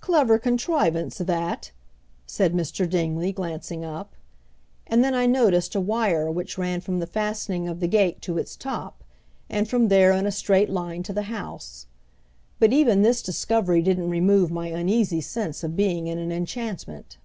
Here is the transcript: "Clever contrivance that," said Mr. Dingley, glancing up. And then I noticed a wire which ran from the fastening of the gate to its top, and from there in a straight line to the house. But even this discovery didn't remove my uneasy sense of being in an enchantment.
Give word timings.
"Clever 0.00 0.36
contrivance 0.40 1.18
that," 1.18 1.70
said 2.26 2.54
Mr. 2.54 2.90
Dingley, 2.90 3.30
glancing 3.30 3.84
up. 3.84 4.16
And 4.84 5.04
then 5.04 5.14
I 5.14 5.26
noticed 5.26 5.76
a 5.76 5.80
wire 5.80 6.28
which 6.28 6.58
ran 6.58 6.80
from 6.80 6.98
the 6.98 7.06
fastening 7.06 7.68
of 7.68 7.78
the 7.78 7.86
gate 7.86 8.20
to 8.22 8.36
its 8.36 8.56
top, 8.56 9.04
and 9.48 9.68
from 9.68 9.86
there 9.86 10.10
in 10.10 10.26
a 10.26 10.32
straight 10.32 10.70
line 10.70 11.04
to 11.04 11.12
the 11.12 11.30
house. 11.30 11.86
But 12.58 12.72
even 12.72 13.02
this 13.02 13.22
discovery 13.22 13.80
didn't 13.80 14.10
remove 14.10 14.50
my 14.50 14.70
uneasy 14.70 15.20
sense 15.20 15.62
of 15.62 15.76
being 15.76 16.08
in 16.08 16.18
an 16.18 16.32
enchantment. 16.32 17.18